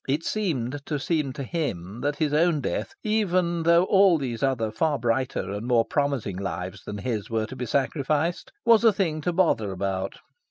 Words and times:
It 0.07 0.23
seemed 0.23 0.83
to 0.87 0.97
seem 0.97 1.31
to 1.33 1.43
him 1.43 2.01
that 2.01 2.15
his 2.15 2.33
own 2.33 2.59
death, 2.59 2.95
even 3.03 3.61
though 3.61 3.83
all 3.83 4.17
those 4.17 4.41
other 4.41 4.71
far 4.71 4.97
brighter 4.97 5.51
and 5.51 5.67
more 5.67 5.85
promising 5.85 6.37
lives 6.37 6.83
than 6.85 6.97
his 6.97 7.29
were 7.29 7.45
to 7.45 7.55
be 7.55 7.67
sacrificed, 7.67 8.51
was 8.65 8.83
a 8.83 8.91
thing 8.91 9.21
to 9.21 9.31
bother 9.31 9.69
about. 9.71 10.15